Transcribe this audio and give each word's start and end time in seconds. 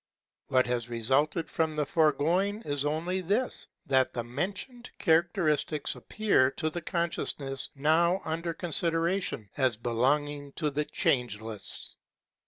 What 0.47 0.65
has 0.65 0.89
resulted 0.89 1.47
from 1.47 1.75
the 1.75 1.85
foregoing 1.85 2.63
is 2.63 2.85
only 2.85 3.21
this, 3.21 3.67
that 3.85 4.13
the 4.15 4.23
mentioned 4.23 4.89
characteristics 4.97 5.93
appear, 5.93 6.49
to 6.57 6.71
the 6.71 6.81
consciousness 6.81 7.69
now 7.75 8.19
under 8.25 8.55
consideration, 8.55 9.51
as 9.57 9.77
belonging 9.77 10.53
to 10.53 10.71
the 10.71 10.85
Changeless. 10.85 11.97